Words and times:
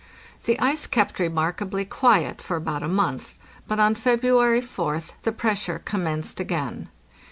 The 0.45 0.59
ice 0.59 0.87
kept 0.87 1.19
remarkably 1.19 1.85
quiet 1.85 2.41
for 2.41 2.57
about 2.57 2.81
a 2.81 2.87
month, 2.87 3.35
but 3.67 3.79
on 3.79 3.93
February 3.93 4.61
4th 4.61 5.11
the 5.21 5.31
pressure 5.31 5.77
com 5.77 6.05
menced 6.05 6.39
again. 6.39 6.89